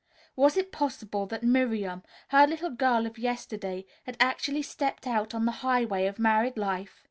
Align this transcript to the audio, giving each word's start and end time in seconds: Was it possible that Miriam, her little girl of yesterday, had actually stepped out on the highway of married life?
Was 0.35 0.57
it 0.57 0.71
possible 0.71 1.27
that 1.27 1.43
Miriam, 1.43 2.01
her 2.29 2.47
little 2.47 2.71
girl 2.71 3.05
of 3.05 3.19
yesterday, 3.19 3.85
had 4.05 4.17
actually 4.19 4.63
stepped 4.63 5.05
out 5.05 5.35
on 5.35 5.45
the 5.45 5.51
highway 5.61 6.07
of 6.07 6.17
married 6.17 6.57
life? 6.57 6.99